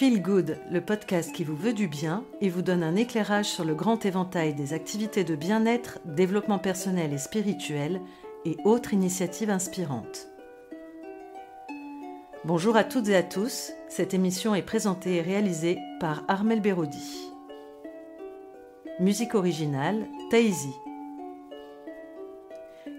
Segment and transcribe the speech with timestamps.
[0.00, 3.66] Feel Good, le podcast qui vous veut du bien et vous donne un éclairage sur
[3.66, 8.00] le grand éventail des activités de bien-être, développement personnel et spirituel
[8.46, 10.28] et autres initiatives inspirantes.
[12.46, 17.30] Bonjour à toutes et à tous, cette émission est présentée et réalisée par Armel Berodi.
[19.00, 20.72] Musique originale, Taïsi.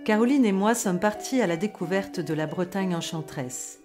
[0.05, 3.80] Caroline et moi sommes partis à la découverte de la Bretagne enchanteresse.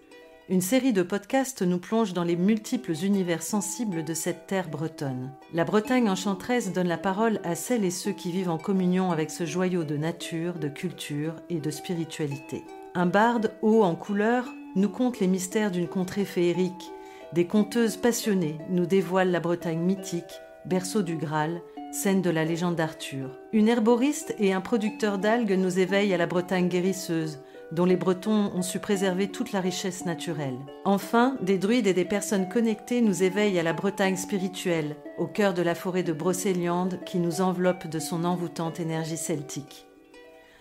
[0.49, 5.33] Une série de podcasts nous plonge dans les multiples univers sensibles de cette terre bretonne.
[5.53, 9.33] La Bretagne enchanteresse donne la parole à celles et ceux qui vivent en communion avec
[9.33, 12.63] ce joyau de nature, de culture et de spiritualité.
[12.95, 14.45] Un barde haut en couleur
[14.77, 16.93] nous conte les mystères d'une contrée féerique.
[17.33, 22.77] Des conteuses passionnées nous dévoilent la Bretagne mythique, berceau du Graal, scène de la légende
[22.77, 23.37] d'Arthur.
[23.53, 27.41] Une herboriste et un producteur d'algues nous éveillent à la Bretagne guérisseuse,
[27.73, 30.59] dont les Bretons ont su préserver toute la richesse naturelle.
[30.85, 35.55] Enfin, des druides et des personnes connectées nous éveillent à la Bretagne spirituelle, au cœur
[35.55, 39.87] de la forêt de Brocéliande qui nous enveloppe de son envoûtante énergie celtique.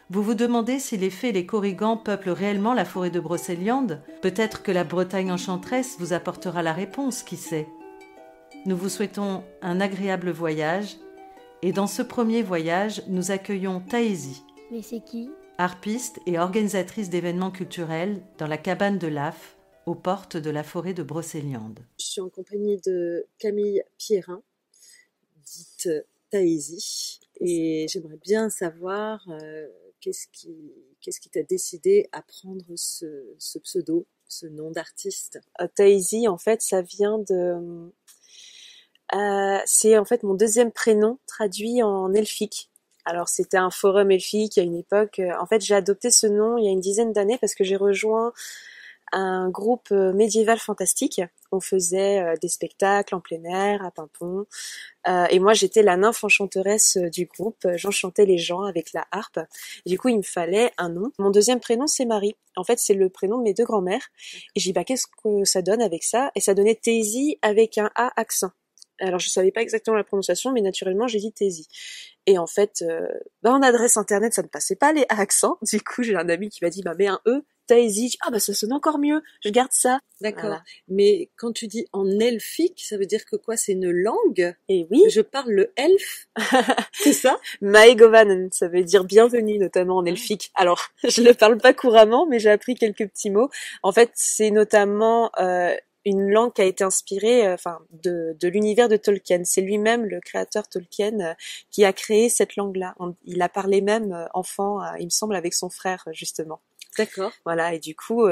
[0.09, 4.01] Vous vous demandez si les fées et les corrigans peuplent réellement la forêt de Brocéliande?
[4.21, 7.67] Peut-être que la Bretagne enchanteresse vous apportera la réponse, qui sait?
[8.67, 10.97] Nous vous souhaitons un agréable voyage,
[11.61, 14.43] et dans ce premier voyage, nous accueillons Taïsi.
[14.71, 15.29] Mais c'est qui?
[15.57, 20.93] Harpiste et organisatrice d'événements culturels dans la cabane de l'AF, aux portes de la forêt
[20.93, 21.79] de Brocéliande.
[21.99, 24.41] Je suis en compagnie de Camille Pierrin,
[25.45, 25.89] dite
[26.31, 29.67] Taïsi, et j'aimerais bien savoir euh,
[29.99, 35.39] qu'est-ce qui qu'est-ce qui t'a décidé à prendre ce, pseudo, ce nom d'artiste?
[35.61, 35.67] Euh,
[36.27, 37.91] en fait, ça vient de
[39.13, 42.71] euh, c'est en fait mon deuxième prénom traduit en elfique.
[43.05, 45.19] Alors c'était un forum elfique à une époque.
[45.19, 47.63] Euh, en fait, j'ai adopté ce nom il y a une dizaine d'années parce que
[47.63, 48.33] j'ai rejoint
[49.11, 51.21] un groupe euh, médiéval fantastique.
[51.51, 54.47] On faisait euh, des spectacles en plein air à Pimpon.
[55.29, 57.67] et moi, j'étais la nymphe enchanteresse du groupe.
[57.75, 59.39] J'enchantais les gens avec la harpe.
[59.85, 61.11] du coup, il me fallait un nom.
[61.19, 62.35] Mon deuxième prénom, c'est Marie.
[62.55, 64.07] En fait, c'est le prénom de mes deux grands-mères.
[64.55, 66.31] Et j'ai dit, bah, qu'est-ce que ça donne avec ça?
[66.33, 68.51] Et ça donnait Taisy avec un A accent.
[69.00, 71.67] Alors, je savais pas exactement la prononciation, mais naturellement, j'ai dit Taisy.
[72.28, 73.07] Et en fait, euh,
[73.44, 75.57] bah, en adresse internet, ça ne passait pas les accents.
[75.75, 78.17] Du coup, j'ai un ami qui m'a dit, bah, mets un E, Taïsi.
[78.22, 79.22] Ah, bah, ça sonne encore mieux.
[79.44, 80.00] Je garde ça.
[80.22, 80.59] D'accord.
[80.88, 83.57] Mais quand tu dis en elfique, ça veut dire que quoi?
[83.57, 84.56] C'est une langue?
[84.69, 85.03] Et oui.
[85.09, 86.27] Je parle le elfe.
[86.94, 87.38] c'est ça?
[87.62, 88.50] Maegovanen.
[88.51, 90.51] Ça veut dire bienvenue, notamment en elfique.
[90.56, 93.50] Alors, je le parle pas couramment, mais j'ai appris quelques petits mots.
[93.83, 98.47] En fait, c'est notamment, euh, une langue qui a été inspirée euh, enfin de, de
[98.47, 99.41] l'univers de Tolkien.
[99.43, 101.33] C'est lui-même le créateur Tolkien euh,
[101.71, 102.95] qui a créé cette langue-là.
[103.23, 106.61] Il a parlé même euh, enfant, il me semble, avec son frère justement.
[106.97, 107.33] D'accord.
[107.44, 108.25] Voilà, et du coup,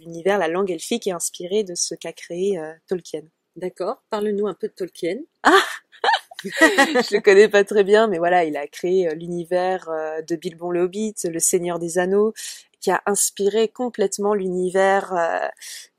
[0.00, 3.22] l'univers, la langue elfique est inspirée de ce qu'a créé Tolkien.
[3.56, 4.04] D'accord.
[4.08, 5.16] Parle-nous un peu de Tolkien.
[5.42, 5.64] Ah
[6.44, 9.90] je le connais pas très bien, mais voilà, il a créé l'univers
[10.24, 12.32] de Bilbon le Hobbit, le Seigneur des Anneaux,
[12.88, 15.46] qui a inspiré complètement l'univers, euh,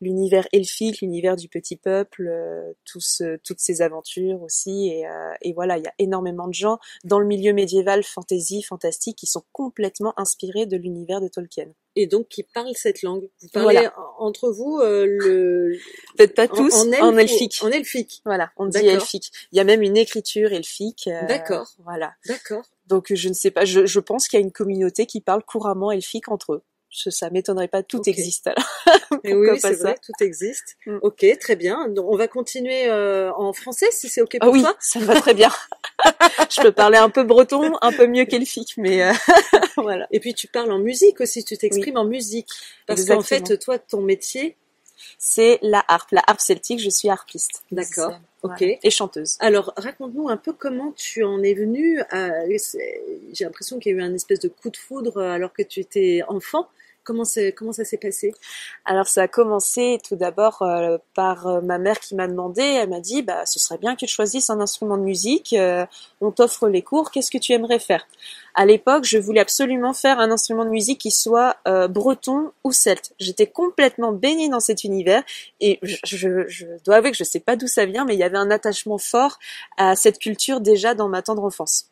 [0.01, 4.87] l'univers elfique, l'univers du petit peuple, euh, tous, toutes ces aventures aussi.
[4.87, 8.63] Et, euh, et voilà, il y a énormément de gens dans le milieu médiéval, fantasy,
[8.63, 11.67] fantastique, qui sont complètement inspirés de l'univers de Tolkien.
[11.95, 13.29] Et donc qui parlent cette langue.
[13.39, 15.77] Vous parlez entre vous le
[16.17, 17.59] peut-être pas tous en, en, elfique.
[17.61, 18.21] En elfique.
[18.25, 19.31] Voilà, on dit elfique.
[19.51, 21.09] Il y a même une écriture elfique.
[21.27, 21.67] D'accord.
[21.83, 22.13] Voilà.
[22.25, 22.63] D'accord.
[22.85, 25.43] Donc je ne sais pas, je, je pense qu'il y a une communauté qui parle
[25.43, 29.21] couramment elfique entre eux ça m'étonnerait pas, tout existe alors.
[29.23, 30.77] oui, c'est vrai, tout existe.
[30.85, 30.97] Mm.
[31.01, 31.87] Ok, très bien.
[31.89, 34.75] Donc, on va continuer euh, en français si c'est ok ah pour oui, toi.
[34.79, 35.51] ça va très bien.
[36.49, 39.13] je peux parler un peu breton, un peu mieux qu'elfique, mais euh,
[39.77, 40.07] voilà.
[40.11, 42.49] Et puis tu parles en musique aussi, tu t'exprimes en musique.
[42.87, 44.55] Parce qu'en fait, toi, ton métier,
[45.17, 46.79] c'est la harpe, la harpe celtique.
[46.79, 47.63] Je suis harpiste.
[47.71, 48.13] D'accord.
[48.41, 48.61] Ok.
[48.61, 49.35] Et chanteuse.
[49.39, 52.01] Alors, raconte-nous un peu comment tu en es venue.
[53.33, 55.81] J'ai l'impression qu'il y a eu un espèce de coup de foudre alors que tu
[55.81, 56.67] étais enfant.
[57.03, 58.33] Comment, ça s'est passé?
[58.85, 62.89] Alors ça a commencé tout d'abord euh, par euh, ma mère qui m'a demandé, elle
[62.89, 65.85] m'a dit bah ce serait bien que tu choisisses un instrument de musique, euh,
[66.21, 68.07] on t'offre les cours, qu'est-ce que tu aimerais faire?
[68.53, 71.57] À l'époque, je voulais absolument faire un instrument de musique qui soit
[71.89, 73.13] breton ou celte.
[73.19, 75.23] J'étais complètement baignée dans cet univers
[75.61, 78.19] et je, je, je dois avouer que je sais pas d'où ça vient, mais il
[78.19, 79.39] y avait un attachement fort
[79.77, 81.89] à cette culture déjà dans ma tendre enfance.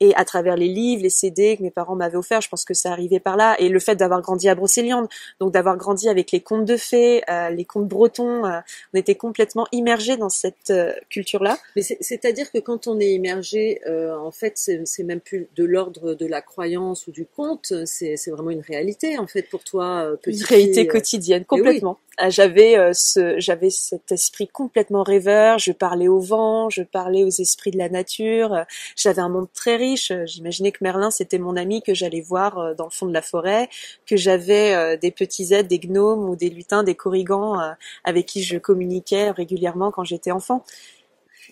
[0.00, 2.72] Et à travers les livres, les CD que mes parents m'avaient offerts, je pense que
[2.72, 3.54] ça arrivait par là.
[3.58, 5.08] Et le fait d'avoir grandi à Brocéliande,
[5.40, 8.60] donc d'avoir grandi avec les contes de fées, euh, les contes bretons, euh,
[8.94, 11.58] on était complètement immergés dans cette euh, culture-là.
[11.76, 16.26] Mais c'est-à-dire que quand on est immergé, en fait, c'est même plus de l'ordre de
[16.26, 20.16] la croyance ou du conte, c'est vraiment une réalité en fait pour toi.
[20.26, 21.98] Une réalité quotidienne, complètement.
[22.16, 25.58] Ah, j'avais ce, j'avais cet esprit complètement rêveur.
[25.58, 28.64] Je parlais au vent, je parlais aux esprits de la nature.
[28.96, 32.74] J'avais un monde très riche J'imaginais que Merlin, c'était mon ami que j'allais voir euh,
[32.74, 33.68] dans le fond de la forêt,
[34.06, 37.72] que j'avais euh, des petits êtres, des gnomes ou des lutins, des corrigans euh,
[38.04, 40.64] avec qui je communiquais régulièrement quand j'étais enfant.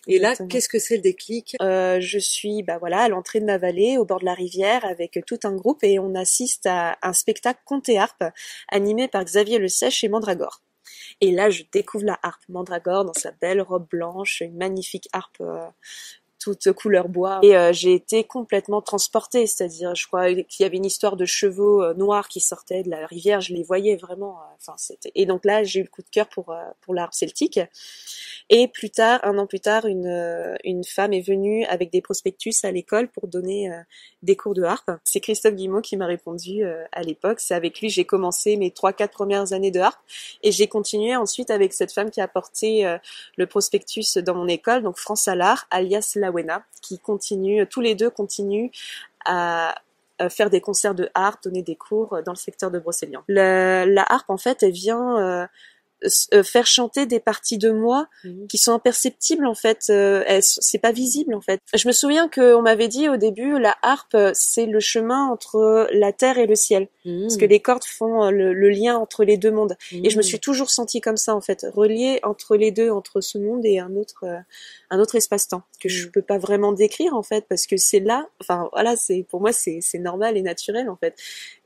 [0.07, 1.57] Et là, qu'est-ce que c'est le déclic?
[1.61, 5.19] Je suis, bah voilà, à l'entrée de ma vallée, au bord de la rivière, avec
[5.27, 8.25] tout un groupe, et on assiste à un spectacle conte et harpe
[8.71, 10.63] animé par Xavier Le Sèche et Mandragore.
[11.21, 15.43] Et là, je découvre la harpe Mandragore dans sa belle robe blanche, une magnifique harpe
[16.55, 17.41] toute couleur bois.
[17.43, 21.25] Et euh, j'ai été complètement transportée, c'est-à-dire, je crois qu'il y avait une histoire de
[21.25, 24.39] chevaux euh, noirs qui sortaient de la rivière, je les voyais vraiment.
[24.39, 25.13] Euh, enfin, c'était.
[25.15, 27.61] Et donc là, j'ai eu le coup de cœur pour pour l'art celtique.
[28.51, 32.65] Et plus tard, un an plus tard, une une femme est venue avec des prospectus
[32.65, 33.71] à l'école pour donner
[34.23, 34.91] des cours de harpe.
[35.05, 37.41] C'est Christophe Guimau qui m'a répondu à l'époque.
[37.41, 40.01] C'est avec lui j'ai commencé mes trois quatre premières années de harpe
[40.43, 42.97] et j'ai continué ensuite avec cette femme qui a porté
[43.37, 46.13] le prospectus dans mon école, donc France Allard, alias
[46.83, 48.71] qui continue, tous les deux continuent
[49.25, 49.75] à
[50.31, 53.23] faire des concerts de harpe, donner des cours dans le secteur de Brocéliande.
[53.29, 55.47] La, harpe, en fait, elle vient euh,
[56.45, 58.47] faire chanter des parties de moi mhm.
[58.47, 62.63] qui sont imperceptibles en fait euh, c'est pas visible en fait je me souviens qu'on
[62.63, 66.89] m'avait dit au début la harpe c'est le chemin entre la terre et le ciel
[67.05, 67.51] parce que mhm.
[67.51, 70.29] les cordes font euh, le, lien entre les deux mondes et je me mhm.
[70.29, 73.81] suis toujours sentie comme ça en fait reliée entre les deux entre ce monde et
[73.81, 74.25] un autre
[74.91, 78.29] un autre espace-temps que je peux pas vraiment décrire en fait parce que c'est là
[78.41, 81.17] enfin voilà c'est pour moi c'est normal et naturel en fait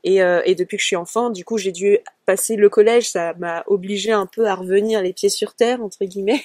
[0.03, 3.33] et, et depuis que je suis enfant du coup j'ai dû passer le collège, ça
[3.37, 6.43] m'a obligé un peu à revenir les pieds sur terre entre guillemets.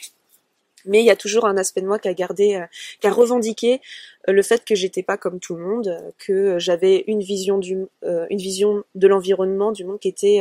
[0.85, 2.67] Mais il y a toujours un aspect de moi qui a gardé, euh,
[3.01, 3.81] qui a revendiqué
[4.29, 7.87] euh, le fait que j'étais pas comme tout le monde, que j'avais une vision du,
[8.05, 10.41] euh, une vision de l'environnement, du monde qui était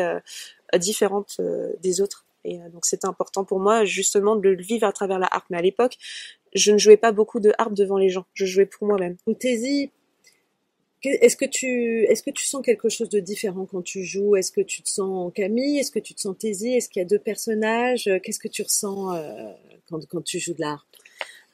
[0.78, 1.40] différente
[1.82, 2.26] des autres.
[2.44, 5.46] Et donc c'était important pour moi justement de le vivre à travers la harpe.
[5.50, 5.98] Mais à l'époque,
[6.54, 8.26] je ne jouais pas beaucoup de harpe devant les gens.
[8.34, 9.18] Je jouais pour moi-même.
[11.08, 14.36] Est-ce que tu est-ce que tu sens quelque chose de différent quand tu joues?
[14.36, 15.80] Est-ce que tu te sens Camille?
[15.80, 18.10] Est-ce que tu te sens Thésie Est-ce qu'il y a deux personnages?
[18.24, 19.52] Qu'est-ce que tu ressens euh,
[19.90, 20.86] quand, quand tu joues de l'art?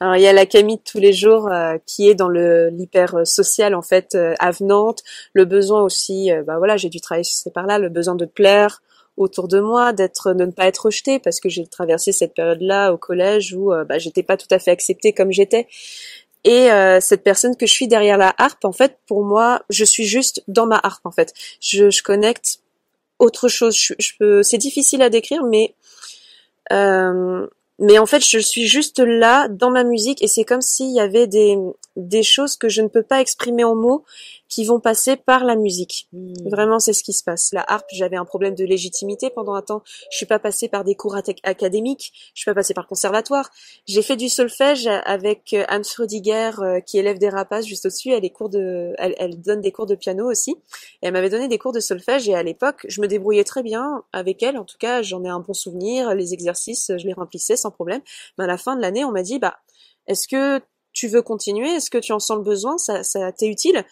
[0.00, 2.68] Alors il y a la Camille de tous les jours euh, qui est dans le
[2.68, 5.02] l'hyper social en fait euh, avenante,
[5.32, 8.26] le besoin aussi bah voilà, j'ai dû travailler sur ces par là, le besoin de
[8.26, 8.82] plaire
[9.16, 12.92] autour de moi, d'être de ne pas être rejetée parce que j'ai traversé cette période-là
[12.92, 15.68] au collège où bah j'étais pas tout à fait acceptée comme j'étais.
[16.44, 19.84] Et euh, cette personne que je suis derrière la harpe, en fait, pour moi, je
[19.84, 21.32] suis juste dans ma harpe, en fait.
[21.60, 22.60] Je, je connecte
[23.18, 23.74] autre chose.
[23.98, 25.74] Je, c'est difficile à décrire, mais
[26.72, 27.46] euh,
[27.78, 31.00] mais en fait, je suis juste là dans ma musique et c'est comme s'il y
[31.00, 31.58] avait des
[31.96, 34.04] des choses que je ne peux pas exprimer en mots
[34.48, 36.08] qui vont passer par la musique.
[36.12, 36.32] Hmm.
[36.48, 37.50] Vraiment, c'est ce qui se passe.
[37.52, 39.82] La harpe, j'avais un problème de légitimité pendant un temps.
[40.10, 42.12] Je suis pas passée par des cours académiques.
[42.34, 43.50] Je suis pas passée par le conservatoire.
[43.86, 48.10] J'ai fait du solfège avec euh, Anne Frodiger, euh, qui élève des rapaces juste au-dessus.
[48.10, 50.52] Elle, cours de, elle, elle, donne des cours de piano aussi.
[51.02, 53.62] Et elle m'avait donné des cours de solfège et à l'époque, je me débrouillais très
[53.62, 54.56] bien avec elle.
[54.56, 56.14] En tout cas, j'en ai un bon souvenir.
[56.14, 58.02] Les exercices, je les remplissais sans problème.
[58.38, 59.58] Mais à la fin de l'année, on m'a dit, bah,
[60.06, 60.60] est-ce que
[60.94, 63.84] tu veux continuer Est-ce que tu en sens le besoin Ça, ça t'est utile?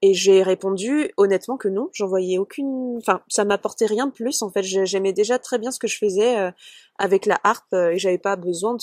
[0.00, 4.42] Et j'ai répondu honnêtement que non, j'en voyais aucune, enfin ça m'apportait rien de plus
[4.42, 4.62] en fait.
[4.62, 6.50] J'aimais déjà très bien ce que je faisais euh,
[6.98, 8.76] avec la harpe euh, et j'avais pas besoin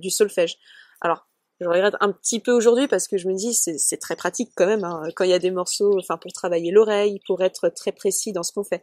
[0.00, 0.58] du solfège.
[1.00, 1.28] Alors
[1.60, 4.66] je regrette un petit peu aujourd'hui parce que je me dis c'est très pratique quand
[4.66, 7.92] même hein, quand il y a des morceaux, enfin pour travailler l'oreille, pour être très
[7.92, 8.82] précis dans ce qu'on fait.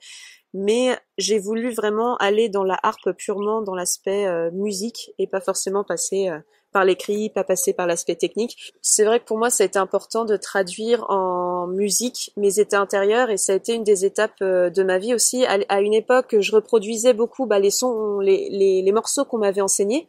[0.54, 5.42] Mais j'ai voulu vraiment aller dans la harpe purement dans l'aspect euh, musique et pas
[5.42, 6.30] forcément passer
[6.74, 8.74] par l'écrit, pas passer par l'aspect technique.
[8.82, 12.82] C'est vrai que pour moi, ça a été important de traduire en musique mes états
[12.82, 15.46] intérieurs et ça a été une des étapes euh, de ma vie aussi.
[15.46, 20.08] À une époque, je reproduisais beaucoup bah, les sons, les, les, morceaux qu'on m'avait enseignés.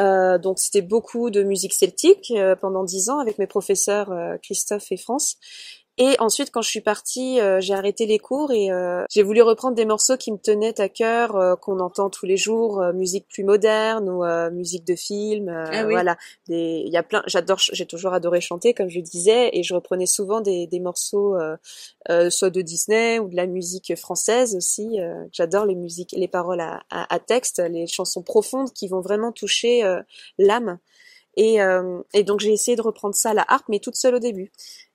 [0.00, 4.10] Euh, donc c'était beaucoup de musique celtique euh, pendant dix ans avec mes professeurs
[4.42, 5.36] Christophe et France.
[5.98, 9.42] Et ensuite, quand je suis partie, euh, j'ai arrêté les cours et euh, j'ai voulu
[9.42, 13.28] reprendre des morceaux qui me tenaient à cœur, euh, qu'on entend tous les jours, musique
[13.28, 15.50] plus moderne ou musique de film.
[15.50, 16.16] Ah voilà,
[16.48, 17.22] il y a plein.
[17.26, 21.36] J'adore, j'ai toujours adoré chanter, comme je disais, et je reprenais souvent des, des morceaux,
[22.30, 24.98] soit de Disney ou de la musique française aussi.
[25.30, 29.32] J'adore les musiques, les paroles à, à, à, texte, les chansons profondes qui vont vraiment
[29.32, 29.82] toucher
[30.38, 30.78] l'âme.
[31.36, 31.58] Et,
[32.14, 34.52] et donc j'ai essayé de reprendre ça à la harpe, mais toute seule au début.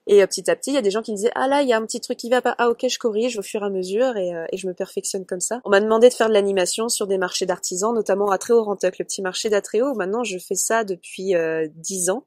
[0.08, 1.68] Et petit à petit, il y a des gens qui me disaient ah là il
[1.68, 3.66] y a un petit truc qui va pas, ah ok je corrige au fur et
[3.66, 5.60] à mesure et, et je me perfectionne comme ça.
[5.64, 9.04] On m'a demandé de faire de l'animation sur des marchés d'artisans, notamment à Tréau-Rantoc, le
[9.04, 9.94] petit marché d'Atréau.
[9.94, 11.34] Maintenant je fais ça depuis
[11.74, 12.26] dix ans.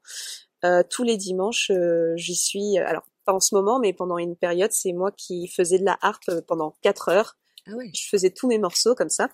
[0.90, 1.70] tous les dimanches,
[2.16, 2.78] j'y suis.
[2.78, 5.98] Alors pas en ce moment, mais pendant une période, c'est moi qui faisais de la
[6.00, 7.36] harpe pendant quatre heures
[7.68, 7.90] ah ouais.
[7.94, 9.28] Je faisais tous mes morceaux comme ça.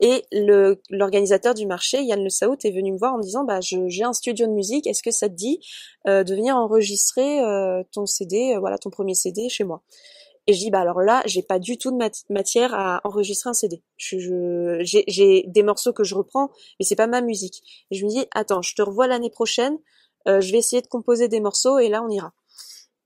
[0.00, 3.44] Et le l'organisateur du marché, Yann Le Saout, est venu me voir en me disant
[3.44, 5.60] bah j'ai un studio de musique, est-ce que ça te dit
[6.08, 9.82] euh, de venir enregistrer euh, ton CD, euh, voilà ton premier CD chez moi?
[10.46, 11.98] Et je dis bah alors là j'ai pas du tout de
[12.30, 13.82] matière à enregistrer un CD.
[13.96, 16.50] Je j'ai des morceaux que je reprends,
[16.80, 17.62] mais c'est pas ma musique.
[17.90, 19.78] Et je me dis attends je te revois l'année prochaine,
[20.26, 22.32] je vais essayer de composer des morceaux et là on ira.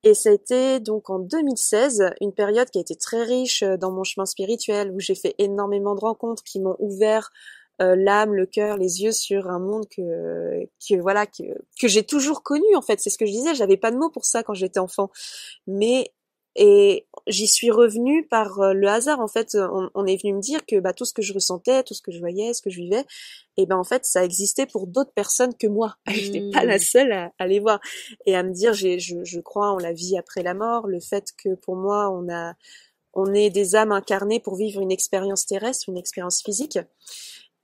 [0.05, 3.77] Et ça a été donc en 2016 une période qui a été très riche euh,
[3.77, 7.31] dans mon chemin spirituel où j'ai fait énormément de rencontres qui m'ont ouvert
[7.81, 10.67] euh, l'âme, le cœur, les yeux sur un monde que,
[11.01, 11.45] voilà que,
[11.81, 13.01] que j'ai toujours connu en fait.
[13.01, 13.55] C'est ce que je disais.
[13.55, 15.11] J'avais pas de mots pour ça quand j'étais enfant,
[15.67, 16.13] mais
[16.61, 19.21] et j'y suis revenue par euh, le hasard.
[19.21, 19.57] En fait,
[19.95, 22.11] on, est venu me dire que bah, tout ce que je ressentais, tout ce que
[22.11, 23.05] je voyais, ce que je vivais,
[23.57, 25.95] et ben en fait, ça existait pour d'autres personnes que moi.
[26.09, 26.81] Je n'étais pas la mmh.
[26.81, 27.81] seule à, à, les voir
[28.27, 31.27] et à me dire, je, je crois en la vie après la mort, le fait
[31.43, 32.55] que pour moi, on a,
[33.15, 36.79] on est des âmes incarnées pour vivre une expérience terrestre, une expérience physique.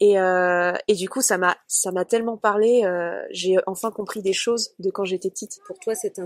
[0.01, 2.83] Et, euh, et du coup, ça m'a ça m'a tellement parlé.
[2.85, 5.61] Euh, j'ai enfin compris des choses de quand j'étais petite.
[5.67, 6.25] Pour toi, cet, euh,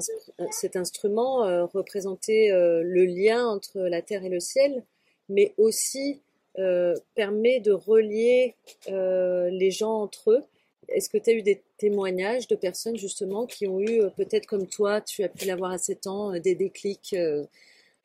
[0.51, 4.85] cet instrument euh, représentait euh, le lien entre la terre et le ciel,
[5.29, 6.21] mais aussi
[6.59, 8.55] euh, permet de relier
[8.87, 10.45] les gens entre eux.
[10.89, 14.67] Est-ce que tu as eu des témoignages de personnes justement qui ont eu, peut-être comme
[14.67, 17.15] toi, tu as pu l'avoir à 7 ans, des déclics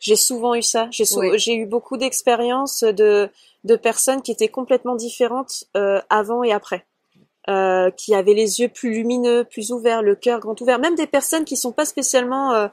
[0.04, 0.88] j'ai souvent eu ça.
[0.92, 1.06] J'ai
[1.36, 3.30] j'ai eu beaucoup d'expériences de
[3.64, 6.86] de personnes qui étaient complètement différentes euh, avant et après.
[7.50, 11.08] Euh, qui avaient les yeux plus lumineux, plus ouverts, le cœur grand ouvert, même des
[11.08, 12.68] personnes qui sont pas spécialement euh,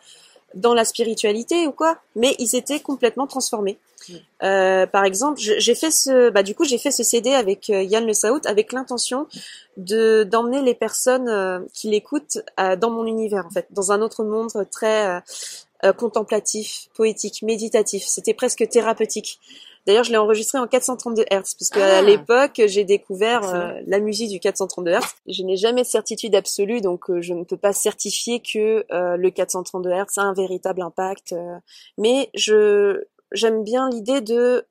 [0.54, 3.78] dans la spiritualité ou quoi, mais ils étaient complètement transformés.
[4.44, 8.06] Euh, par exemple, j'ai fait ce, bah du coup j'ai fait ce CD avec Yann
[8.06, 9.26] Le Saout avec l'intention
[9.76, 14.52] de d'emmener les personnes qui l'écoutent dans mon univers en fait, dans un autre monde
[14.70, 15.20] très
[15.84, 18.04] euh, contemplatif, poétique, méditatif.
[18.06, 19.38] C'était presque thérapeutique.
[19.87, 22.02] D'ailleurs, je l'ai enregistré en 432 Hz, puisque à ah.
[22.02, 25.00] l'époque, j'ai découvert euh, la musique du 432 Hz.
[25.26, 29.30] Je n'ai jamais de certitude absolue, donc euh, je ne peux pas certifier que le
[29.30, 31.34] 432 Hz a un véritable impact.
[31.96, 34.66] mais je j'aime bien l'idée de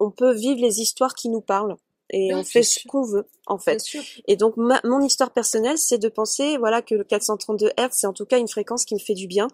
[0.00, 1.76] on peut vivre les histoires qui nous parlent
[2.14, 3.82] et on fait ce qu'on veut en fait.
[4.28, 8.12] Et donc mon histoire personnelle, c'est de penser voilà que le 432 Hz, c'est en
[8.12, 9.48] tout cas une fréquence qui me fait du bien.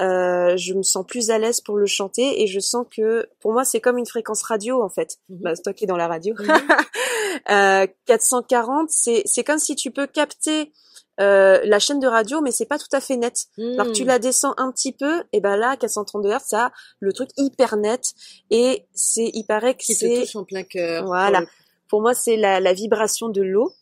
[0.00, 3.52] Euh, je me sens plus à l'aise pour le chanter et je sens que pour
[3.52, 5.18] moi c'est comme une fréquence radio en fait.
[5.28, 6.34] Mm Bah, stocké dans la radio.
[7.50, 10.72] Euh, 440, c'est c'est comme si tu peux capter
[11.20, 13.46] euh, la chaîne de radio, mais c'est pas tout à fait net.
[13.58, 17.12] Alors tu la descends un petit peu, et ben là, 432 Hz, ça a le
[17.12, 18.02] truc hyper net,
[18.50, 21.04] et c'est, il paraît que c'est en plein cœur.
[21.06, 21.42] Voilà,
[21.88, 23.72] pour moi, c'est la, la, vibration de l'eau.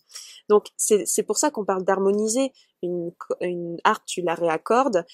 [0.49, 2.53] Donc, c'est pour ça qu'on parle d'harmoniser.
[2.83, 5.05] Une, une harpe, tu la réaccordes,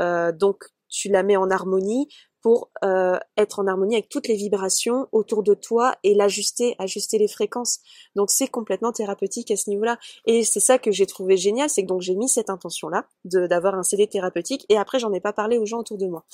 [0.00, 2.08] euh, donc tu la mets en harmonie
[2.42, 7.18] pour euh, être en harmonie avec toutes les vibrations autour de toi et l'ajuster, ajuster
[7.18, 7.80] les fréquences.
[8.16, 9.98] Donc c'est complètement thérapeutique à ce niveau-là.
[10.24, 13.74] Et c'est ça que j'ai trouvé génial, c'est que donc j'ai mis cette intention-là d'avoir
[13.74, 16.24] un CD thérapeutique et après j'en ai pas parlé aux gens autour de moi.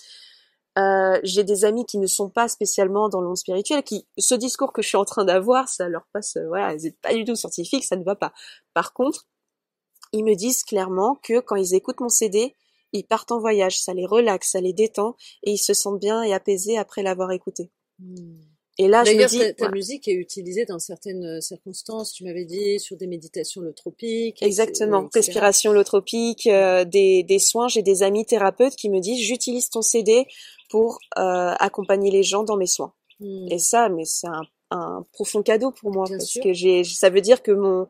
[0.78, 4.34] Euh, j'ai des amis qui ne sont pas spécialement dans le monde spirituel, qui ce
[4.34, 7.14] discours que je suis en train d'avoir, ça leur passe, euh, voilà, ils n'êtes pas
[7.14, 8.32] du tout scientifiques, ça ne va pas.
[8.74, 9.26] Par contre,
[10.12, 12.54] ils me disent clairement que quand ils écoutent mon CD,
[12.92, 16.22] ils partent en voyage, ça les relaxe, ça les détend et ils se sentent bien
[16.22, 17.70] et apaisés après l'avoir écouté.
[17.98, 18.38] Hmm.
[18.78, 22.12] Et là, je me dis, ta, ta musique est utilisée dans certaines euh, circonstances.
[22.12, 24.42] Tu m'avais dit sur des méditations holotropiques.
[24.42, 27.68] Exactement, respiration holotropique, euh, des, des soins.
[27.68, 30.26] J'ai des amis thérapeutes qui me disent, j'utilise ton CD
[30.68, 32.92] pour euh, accompagner les gens dans mes soins.
[33.20, 33.46] Hmm.
[33.50, 37.20] Et ça, mais c'est un un profond cadeau pour moi parce que j'ai ça veut
[37.20, 37.88] dire que mon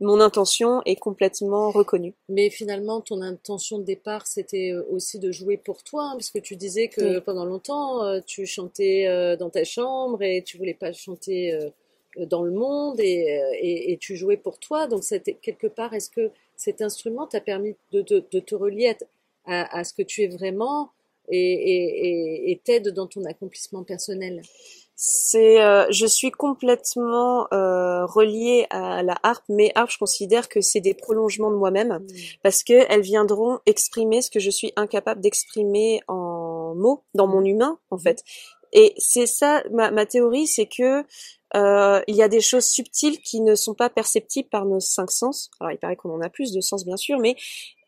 [0.00, 2.14] mon intention est complètement reconnue.
[2.28, 6.30] Mais finalement ton intention de départ c'était euh, aussi de jouer pour toi hein, parce
[6.30, 10.58] que tu disais que pendant longtemps euh, tu chantais euh, dans ta chambre et tu
[10.58, 11.56] voulais pas chanter
[12.16, 14.86] dans le monde et, et, tu jouais pour toi.
[14.86, 18.96] Donc c'était quelque part est-ce que cet instrument t'a permis de, de, de, te relier
[19.44, 20.90] à, à, ce que tu es vraiment
[21.28, 24.42] et, et t'aide dans ton accomplissement personnel?
[24.96, 30.62] C'est euh, je suis complètement euh, reliée à la harpe mais harpe je considère que
[30.62, 32.08] c'est des prolongements de moi-même mmh.
[32.42, 37.42] parce que elles viendront exprimer ce que je suis incapable d'exprimer en mots dans mon
[37.42, 37.46] mmh.
[37.46, 38.00] humain en mmh.
[38.00, 38.24] fait
[38.72, 41.04] et c'est ça ma, ma théorie c'est que
[41.54, 45.10] euh, il y a des choses subtiles qui ne sont pas perceptibles par nos cinq
[45.10, 45.50] sens.
[45.60, 47.36] Alors il paraît qu'on en a plus de sens bien sûr, mais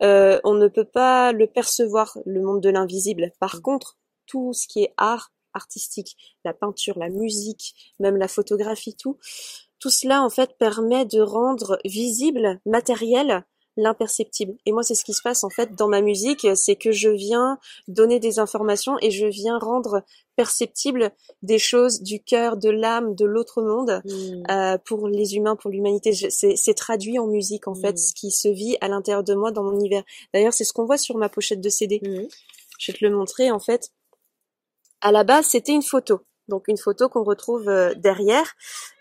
[0.02, 3.32] euh, on ne peut pas le percevoir, le monde de l'invisible.
[3.40, 3.96] Par contre,
[4.26, 9.18] tout ce qui est art artistique, la peinture, la musique, même la photographie, tout,
[9.78, 13.44] tout cela en fait permet de rendre visible, matériel,
[13.80, 14.56] l'imperceptible.
[14.66, 17.10] Et moi, c'est ce qui se passe en fait dans ma musique, c'est que je
[17.10, 20.02] viens donner des informations et je viens rendre
[20.34, 21.12] perceptible
[21.42, 24.42] des choses du cœur, de l'âme, de l'autre monde Mm.
[24.50, 26.12] euh, pour les humains, pour l'humanité.
[26.12, 27.96] C'est traduit en musique en fait, Mm.
[27.98, 30.02] ce qui se vit à l'intérieur de moi dans mon univers.
[30.34, 32.00] D'ailleurs, c'est ce qu'on voit sur ma pochette de CD.
[32.02, 32.26] Mm.
[32.80, 33.92] Je vais te le montrer en fait.
[35.00, 38.54] À la base, c'était une photo, donc une photo qu'on retrouve euh, derrière.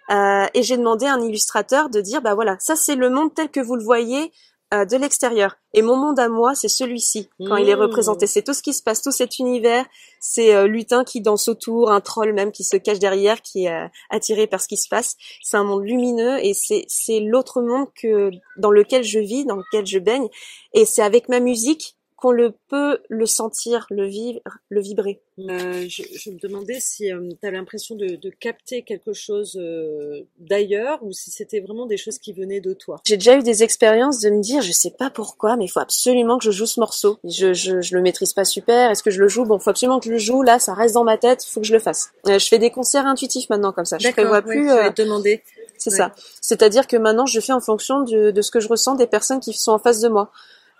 [0.10, 3.34] Euh, et j'ai demandé à un illustrateur de dire, bah voilà, ça c'est le monde
[3.34, 4.32] tel que vous le voyez
[4.74, 5.56] euh, de l'extérieur.
[5.74, 7.80] Et mon monde à moi, c'est celui-ci, quand il est Mmh.
[7.80, 8.28] représenté.
[8.28, 9.86] C'est tout ce qui se passe, tout cet univers.
[10.20, 13.72] C'est euh, lutin qui danse autour, un troll même qui se cache derrière, qui est
[13.72, 15.16] euh, attiré par ce qui se passe.
[15.42, 19.56] C'est un monde lumineux et c'est c'est l'autre monde que dans lequel je vis, dans
[19.56, 20.28] lequel je baigne.
[20.74, 25.22] Et c'est avec ma musique qu'on le peut le sentir, le vivre, le vibrer.
[25.38, 30.24] Euh, je, je me demandais si tu as l'impression de, de capter quelque chose euh,
[30.40, 33.00] d'ailleurs ou si c'était vraiment des choses qui venaient de toi.
[33.06, 35.80] J'ai déjà eu des expériences de me dire, je sais pas pourquoi, mais il faut
[35.80, 37.20] absolument que je joue ce morceau.
[37.24, 38.90] Je, je, je le maîtrise pas super.
[38.90, 39.46] Est-ce que je le joue?
[39.46, 40.42] Bon, faut absolument que je le joue.
[40.42, 41.46] Là, ça reste dans ma tête.
[41.46, 42.10] Faut que je le fasse.
[42.28, 44.00] Euh, je fais des concerts intuitifs maintenant comme ça.
[44.00, 44.68] Je prévois plus.
[44.68, 45.44] je euh, vais te demander.
[45.78, 45.98] c'est ouais.
[45.98, 46.14] ça.
[46.42, 49.40] C'est-à-dire que maintenant, je fais en fonction de, de ce que je ressens des personnes
[49.40, 50.32] qui sont en face de moi.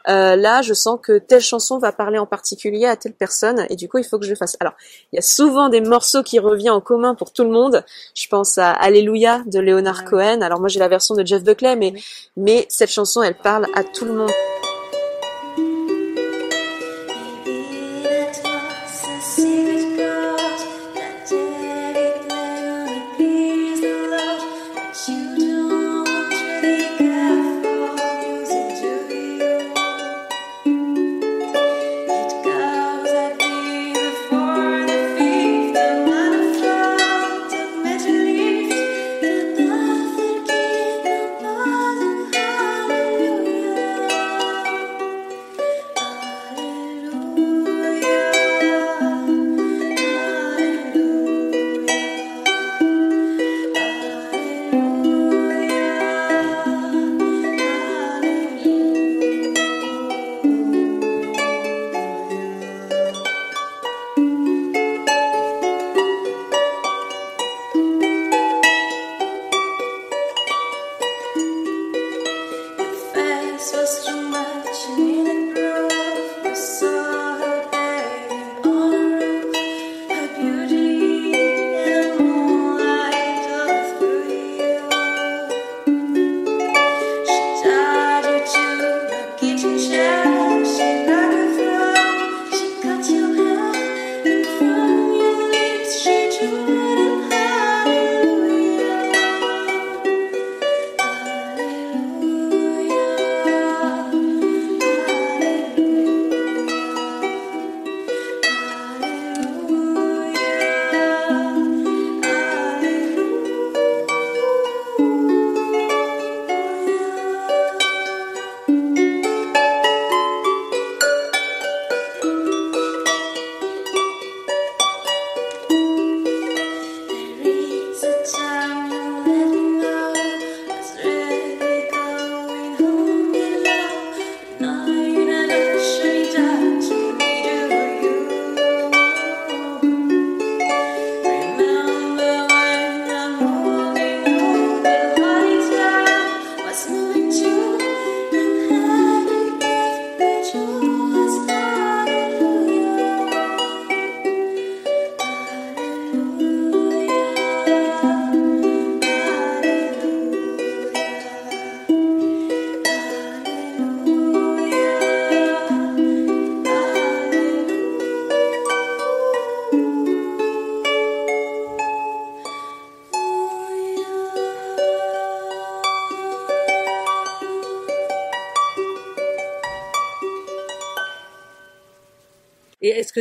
[0.08, 3.76] Euh, là, je sens que telle chanson va parler en particulier à telle personne, et
[3.76, 4.56] du coup, il faut que je le fasse.
[4.60, 4.74] Alors,
[5.12, 7.84] il y a souvent des morceaux qui reviennent en commun pour tout le monde.
[8.16, 10.10] Je pense à Alléluia de Leonard Ah.
[10.10, 10.42] Cohen.
[10.42, 11.94] Alors moi, j'ai la version de Jeff Buckley, mais
[12.36, 14.32] mais cette chanson, elle parle à tout le monde.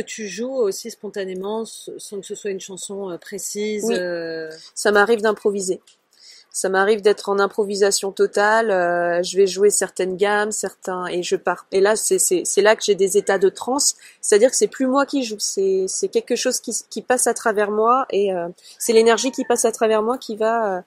[0.07, 3.95] Tu joues aussi spontanément sans que ce soit une chanson euh, précise Oui.
[3.99, 5.79] euh, Ça m'arrive d'improviser.
[6.51, 8.71] Ça m'arrive d'être en improvisation totale.
[8.71, 11.67] euh, je vais jouer certaines gammes, certains, et je pars.
[11.71, 13.95] Et là, c'est là que j'ai des états de transe.
[14.21, 17.69] C'est-à-dire que c'est plus moi qui joue, c'est quelque chose qui qui passe à travers
[17.69, 18.47] moi et euh,
[18.79, 20.83] c'est l'énergie qui passe à travers moi qui va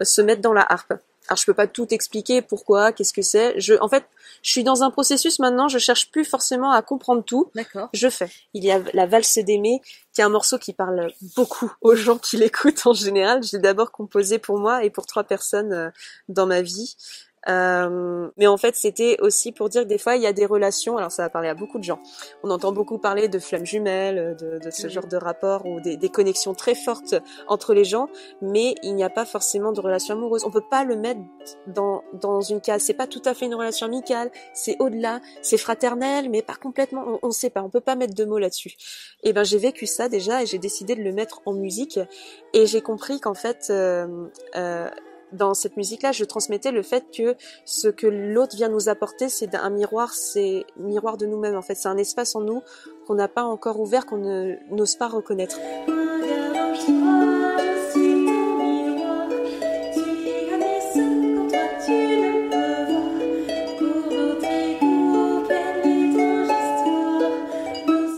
[0.00, 0.92] se mettre dans la harpe.
[1.28, 3.58] Alors je peux pas tout expliquer pourquoi, qu'est-ce que c'est.
[3.60, 4.04] Je, en fait,
[4.42, 5.68] je suis dans un processus maintenant.
[5.68, 7.50] Je cherche plus forcément à comprendre tout.
[7.54, 7.90] D'accord.
[7.92, 8.30] Je fais.
[8.54, 9.80] Il y a la valse d'aimer,
[10.12, 13.42] qui est un morceau qui parle beaucoup aux gens qui l'écoutent en général.
[13.42, 15.90] Je l'ai d'abord composé pour moi et pour trois personnes euh,
[16.28, 16.96] dans ma vie.
[17.48, 20.44] Euh, mais en fait, c'était aussi pour dire que des fois, il y a des
[20.46, 20.96] relations.
[20.98, 22.00] Alors, ça va parler à beaucoup de gens.
[22.42, 24.92] On entend beaucoup parler de flammes jumelles, de, de ce Mhm.
[24.92, 27.14] genre de rapport ou des, des connexions très fortes
[27.46, 28.08] entre les gens,
[28.42, 30.44] mais il n'y a pas forcément de relation amoureuse.
[30.44, 31.20] On peut pas le mettre
[31.66, 32.82] dans dans une case.
[32.82, 34.30] C'est pas tout à fait une relation amicale.
[34.52, 35.20] C'est au-delà.
[35.42, 37.04] C'est fraternel, mais pas complètement.
[37.22, 37.62] On, on sait pas.
[37.62, 38.74] On peut pas mettre de mots là-dessus.
[39.22, 41.98] Et ben, j'ai vécu ça déjà et j'ai décidé de le mettre en musique.
[42.52, 43.68] Et j'ai compris qu'en fait.
[43.70, 44.88] euh, euh,
[45.32, 49.54] dans cette musique-là, je transmettais le fait que ce que l'autre vient nous apporter, c'est
[49.54, 51.56] un miroir, c'est miroir de nous-mêmes.
[51.56, 52.62] En fait, c'est un espace en nous
[53.06, 55.58] qu'on n'a pas encore ouvert, qu'on n'ose pas reconnaître.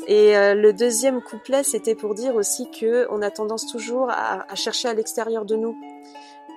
[0.07, 4.51] Et euh, le deuxième couplet, c'était pour dire aussi que on a tendance toujours à,
[4.51, 5.77] à chercher à l'extérieur de nous.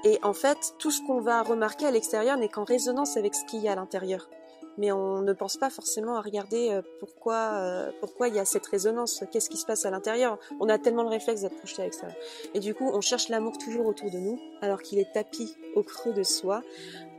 [0.03, 3.45] Et en fait, tout ce qu'on va remarquer à l'extérieur n'est qu'en résonance avec ce
[3.45, 4.29] qu'il y a à l'intérieur.
[4.77, 8.45] Mais on ne pense pas forcément à regarder euh, pourquoi euh, pourquoi il y a
[8.45, 10.39] cette résonance, qu'est-ce qui se passe à l'intérieur.
[10.59, 12.17] On a tellement le réflexe d'être projeté à l'extérieur.
[12.55, 15.83] Et du coup, on cherche l'amour toujours autour de nous, alors qu'il est tapis au
[15.83, 16.63] creux de soi.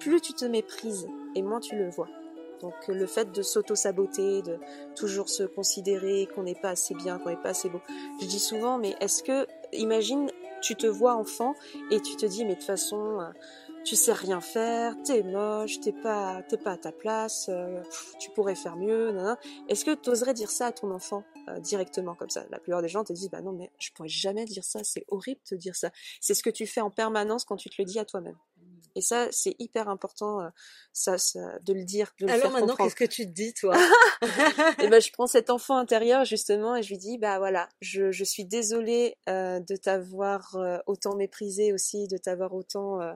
[0.00, 2.08] Plus tu te méprises, et moins tu le vois.
[2.60, 4.58] Donc le fait de s'auto-saboter, de
[4.96, 7.80] toujours se considérer qu'on n'est pas assez bien, qu'on n'est pas assez beau.
[8.20, 10.30] Je dis souvent, mais est-ce que, imagine,
[10.64, 11.54] tu te vois enfant
[11.90, 13.30] et tu te dis, mais de toute façon, euh,
[13.84, 17.82] tu sais rien faire, t'es moche, t'es pas, t'es pas à ta place, euh,
[18.18, 19.14] tu pourrais faire mieux.
[19.68, 22.46] Est-ce que tu oserais dire ça à ton enfant euh, directement comme ça?
[22.50, 25.04] La plupart des gens te disent, bah non, mais je pourrais jamais dire ça, c'est
[25.08, 25.90] horrible de dire ça.
[26.20, 28.36] C'est ce que tu fais en permanence quand tu te le dis à toi-même.
[28.96, 30.48] Et ça, c'est hyper important, euh,
[30.92, 33.52] ça, ça, de le dire, de le Alors faire maintenant, qu'est-ce que tu te dis,
[33.52, 33.74] toi?
[34.80, 38.12] Et ben je prends cet enfant intérieur justement et je lui dis bah voilà, je,
[38.12, 43.14] je suis désolée euh, de t'avoir euh, autant méprisé aussi, de t'avoir autant euh,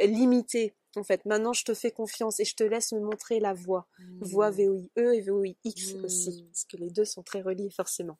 [0.00, 0.74] limité.
[0.96, 3.86] En fait, maintenant je te fais confiance et je te laisse me montrer la voie,
[4.20, 6.04] voie VOIE et VOIX Mm.
[6.04, 8.18] aussi, parce que les deux sont très reliés forcément.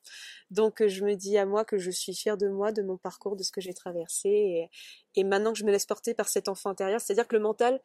[0.50, 2.96] Donc euh, je me dis à moi que je suis fière de moi, de mon
[2.96, 4.70] parcours, de ce que j'ai traversé et,
[5.16, 7.80] et maintenant que je me laisse porter par cet enfant intérieur, c'est-à-dire que le mental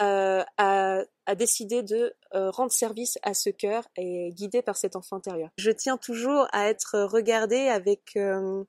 [0.00, 4.94] euh, a, a décidé de euh, rendre service à ce cœur et guidé par cet
[4.94, 5.50] enfant intérieur.
[5.58, 8.62] Je tiens toujours à être regardée avec euh,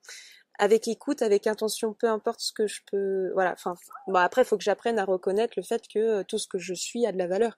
[0.60, 3.32] avec écoute, avec intention, peu importe ce que je peux.
[3.34, 3.54] Voilà.
[3.54, 3.76] Enfin,
[4.08, 6.60] bon après, il faut que j'apprenne à reconnaître le fait que euh, tout ce que
[6.60, 7.58] je suis a de la valeur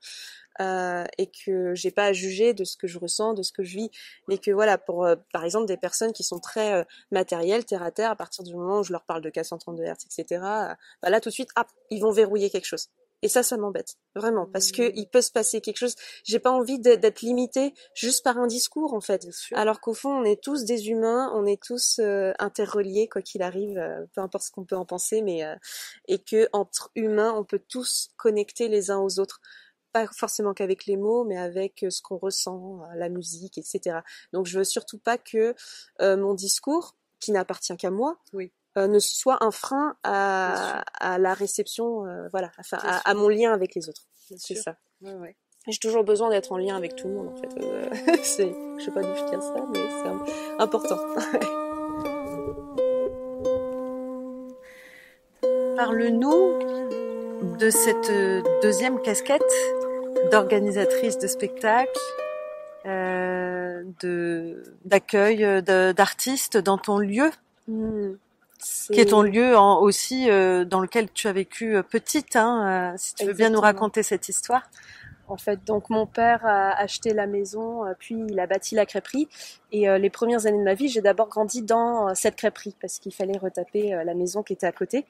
[0.59, 3.63] euh, et que j'ai pas à juger de ce que je ressens, de ce que
[3.63, 3.91] je vis,
[4.27, 7.83] mais que voilà, pour euh, par exemple des personnes qui sont très euh, matérielles, terre
[7.83, 10.41] à terre, à partir du moment où je leur parle de K132 Hz, etc.
[11.01, 12.89] bah là tout de suite, ah, ils vont verrouiller quelque chose.
[13.23, 14.91] Et ça, ça m'embête vraiment parce que Mhm.
[14.95, 15.95] il peut se passer quelque chose.
[16.23, 19.27] J'ai pas envie d'être limitée juste par un discours en fait.
[19.53, 23.41] Alors qu'au fond, on est tous des humains, on est tous euh, interreliés quoi qu'il
[23.43, 25.55] arrive, euh, peu importe ce qu'on peut en penser, mais euh,
[26.07, 29.39] et que entre humains, on peut tous connecter les uns aux autres.
[29.93, 33.99] Pas forcément qu'avec les mots, mais avec euh, ce qu'on ressent, euh, la musique, etc.
[34.33, 35.53] Donc je veux surtout pas que
[35.99, 38.51] mon discours, qui n'appartient qu'à moi, Oui.
[38.77, 43.27] Euh, ne soit un frein à, à la réception, euh, voilà, enfin, à, à mon
[43.29, 44.03] lien avec les autres.
[44.37, 44.75] C'est ça.
[45.01, 45.35] Ouais, ouais.
[45.67, 47.49] J'ai toujours besoin d'être en lien avec tout le monde en fait.
[47.61, 47.89] Euh,
[48.23, 50.25] c'est, je sais pas d'où je tiens ça, mais c'est im-
[50.59, 50.97] important.
[55.75, 56.59] Parle-nous
[57.57, 59.41] de cette euh, deuxième casquette
[60.31, 61.91] d'organisatrice de spectacle,
[62.85, 67.31] euh, de d'accueil d'artistes dans ton lieu,
[68.93, 72.35] Qui est ton lieu en- aussi euh, dans lequel tu as vécu euh, petite.
[72.35, 74.69] Hein, euh, si tu veux bien nous raconter cette histoire.
[75.27, 79.29] En fait, donc mon père a acheté la maison, puis il a bâti la crêperie.
[79.71, 82.75] Et euh, les premières années de ma vie, j'ai d'abord grandi dans euh, cette crêperie
[82.81, 85.05] parce qu'il fallait retaper euh, la maison qui était à côté.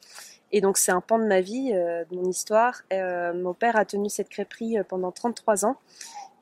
[0.52, 2.82] Et donc c'est un pan de ma vie, de mon histoire.
[2.92, 5.78] Mon père a tenu cette crêperie pendant 33 ans.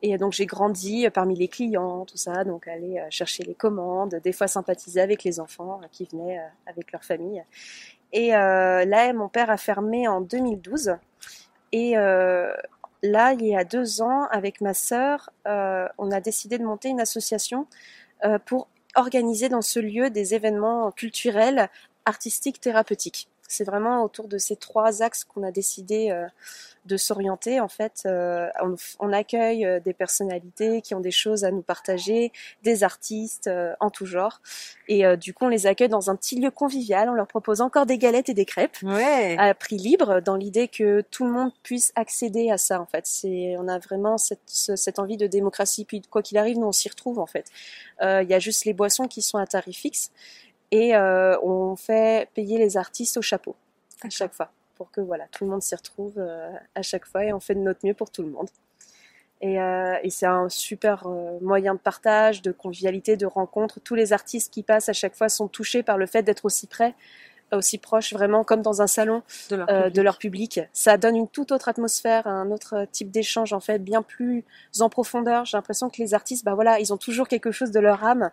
[0.01, 3.55] Et donc j'ai grandi euh, parmi les clients, tout ça, donc aller euh, chercher les
[3.55, 7.43] commandes, des fois sympathiser avec les enfants euh, qui venaient avec leur famille.
[8.11, 10.95] Et là, mon père a fermé en 2012.
[11.71, 16.89] Et là, il y a deux ans, avec ma sœur, on a décidé de monter
[16.89, 17.67] une association
[18.45, 21.69] pour organiser dans ce lieu des événements culturels,
[22.05, 23.29] artistiques, thérapeutiques.
[23.51, 26.27] C'est vraiment autour de ces trois axes qu'on a décidé euh,
[26.85, 27.59] de s'orienter.
[27.59, 31.63] En fait, euh, on, on accueille euh, des personnalités qui ont des choses à nous
[31.63, 32.31] partager,
[32.63, 34.41] des artistes en tout genre.
[34.87, 37.09] Et du coup, on les accueille dans un petit lieu convivial.
[37.09, 39.35] On leur propose encore des galettes et des crêpes Ouais.
[39.39, 42.79] à prix libre, dans l'idée que tout le monde puisse accéder à ça.
[42.81, 45.85] En fait, c'est on a vraiment cette, ce- cette envie de démocratie.
[45.85, 47.45] Puis quoi qu'il arrive, nous on s'y retrouve en fait.
[48.01, 50.11] Euh, Il y a juste les boissons qui sont à tarif fixe
[50.71, 53.55] et euh, on fait payer les artistes au chapeau
[54.03, 57.25] à chaque fois pour que voilà tout le monde s'y retrouve euh, à chaque fois
[57.25, 58.49] et on fait de notre mieux pour tout le monde.
[59.41, 63.79] Et, euh, et c'est un super euh, moyen de partage, de convivialité, de rencontre.
[63.79, 66.67] Tous les artistes qui passent à chaque fois sont touchés par le fait d'être aussi
[66.67, 66.93] près,
[67.53, 69.95] aussi proches, vraiment comme dans un salon De leur euh, public.
[69.95, 70.59] de leur public.
[70.73, 74.43] Ça donne une toute autre atmosphère, un autre type d'échange en fait, bien plus
[74.81, 75.45] en profondeur.
[75.45, 78.31] J'ai l'impression que les artistes, bah voilà, ils ont toujours quelque chose de leur âme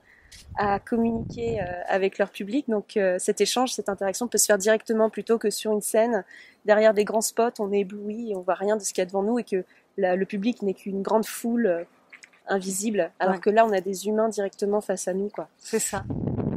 [0.56, 2.68] à communiquer euh, avec leur public.
[2.68, 6.24] Donc euh, cet échange, cette interaction peut se faire directement plutôt que sur une scène
[6.64, 7.58] derrière des grands spots.
[7.60, 9.64] On est ébloui, on voit rien de ce qu'il y a devant nous et que
[9.98, 11.84] la- le public n'est qu'une grande foule euh,
[12.48, 13.10] invisible.
[13.18, 13.40] Alors Ouais.
[13.40, 15.48] que là, on a des humains directement face à nous, quoi.
[15.58, 16.04] C'est ça.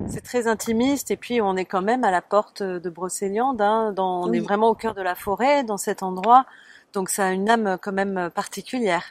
[0.08, 3.62] C'est très intimiste et puis on est quand même à la porte de Brocéliande.
[3.62, 4.38] Hein, dans, on Oui.
[4.38, 6.46] est vraiment au cœur de la forêt, dans cet endroit.
[6.94, 9.04] Donc ça a une âme quand même particulière.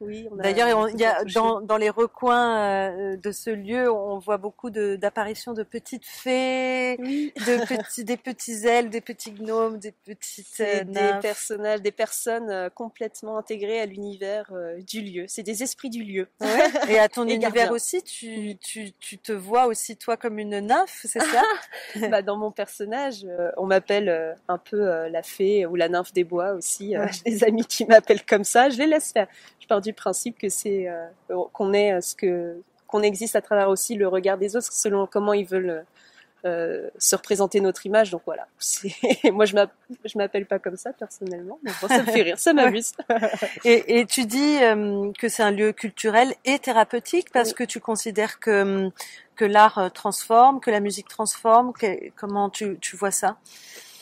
[0.00, 1.34] Oui, D'ailleurs, on- il y a touché.
[1.34, 6.96] dans, dans les recoins euh, de ce lieu, on voit beaucoup d'apparitions de, petites fées,
[6.98, 7.32] Oui.
[7.36, 12.50] de petits, des petits elfes, des petits gnomes, des petites euh, des personnages, des personnes
[12.50, 14.52] euh, complètement intégrées à l'univers
[14.86, 15.24] du lieu.
[15.28, 16.28] C'est des esprits du lieu.
[16.40, 16.48] Ouais.
[16.90, 20.58] Et à ton Et univers aussi, tu, tu, tu te vois aussi toi comme une
[20.60, 21.42] nymphe, c'est ça
[22.10, 23.26] bah, dans mon personnage,
[23.56, 26.96] on m'appelle un peu la fée ou la nymphe des bois aussi.
[26.98, 27.08] Ouais.
[27.24, 28.68] J'ai des amis qui m'appellent comme ça.
[28.70, 29.28] Je les laisse faire.
[29.60, 31.06] Je pars du principe que c'est euh,
[31.52, 35.06] qu'on est euh, ce que qu'on existe à travers aussi le regard des autres selon
[35.06, 35.84] comment ils veulent
[36.44, 38.10] euh, se représenter notre image.
[38.10, 38.46] Donc voilà.
[39.32, 39.56] Moi, je
[40.04, 41.58] je m'appelle pas comme ça personnellement.
[41.62, 42.92] Mais bon, ça me fait rire, ça m'amuse.
[43.64, 47.54] Et, et tu dis euh, que c'est un lieu culturel et thérapeutique parce Oui.
[47.54, 48.90] que tu considères que,
[49.36, 51.72] que l'art transforme, que la musique transforme.
[51.72, 53.38] que- comment tu, tu vois ça?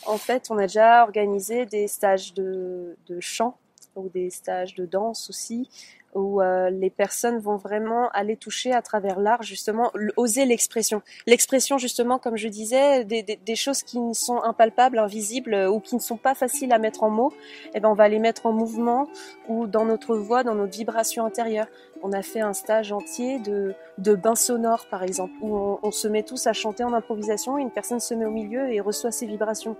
[0.05, 3.57] En fait, on a déjà organisé des stages de, de chant
[3.95, 5.69] ou des stages de danse aussi,
[6.15, 11.01] où euh, les personnes vont vraiment aller toucher à travers l'art, justement, oser l'expression.
[11.25, 15.79] L'expression, justement, comme je disais, des, des, des choses qui sont impalpables, invisibles euh, ou
[15.79, 17.33] qui ne sont pas faciles à mettre en mots,
[17.73, 19.07] eh ben, on va les mettre en mouvement
[19.47, 21.67] ou dans notre voix, dans notre vibration intérieure.
[22.03, 25.91] On a fait un stage entier de, de bain sonore, par exemple, où on, on
[25.91, 28.81] se met tous à chanter en improvisation et une personne se met au milieu et
[28.81, 29.77] reçoit ces vibrations.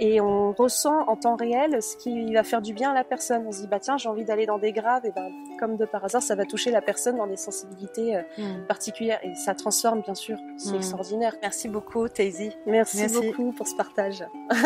[0.00, 3.44] Et on ressent en temps réel ce qui va faire du bien à la personne.
[3.46, 5.84] On se dit, bah tiens, j'ai envie d'aller dans des graves, et ben, comme de
[5.84, 8.22] par hasard, ça va toucher la personne dans des sensibilités euh,
[8.66, 9.20] particulières.
[9.22, 10.36] Et ça transforme, bien sûr.
[10.56, 10.76] C'est Mm.
[10.76, 11.36] extraordinaire.
[11.42, 12.50] Merci beaucoup, Daisy.
[12.66, 13.20] Merci, Merci.
[13.20, 14.24] beaucoup pour ce partage.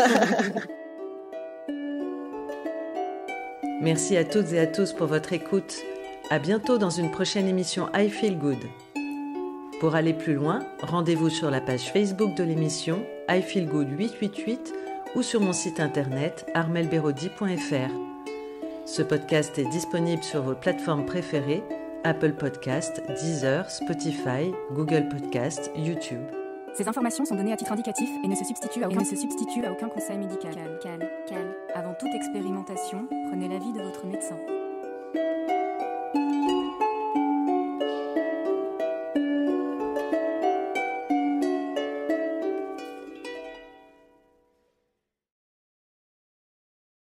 [3.81, 5.77] Merci à toutes et à tous pour votre écoute.
[6.31, 8.59] À bientôt dans une prochaine émission I Feel Good.
[9.81, 14.75] Pour aller plus loin, rendez-vous sur la page Facebook de l'émission I Feel Good 888
[15.15, 17.93] ou sur mon site internet armelberodi.fr.
[18.85, 21.63] Ce podcast est disponible sur vos plateformes préférées
[22.05, 26.23] Apple Podcast, Deezer, Spotify, Google Podcast, YouTube.
[26.75, 29.17] Ces informations sont données à titre indicatif et ne se substituent à aucun, ne se
[29.17, 30.55] substituent à aucun conseil médical.
[30.55, 31.57] Cal, cal, cal.
[31.75, 34.37] Avant toute expérimentation, prenez l'avis de votre médecin.